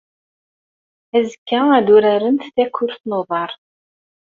[1.15, 3.51] Azekka, ad urarent takurt n uḍar.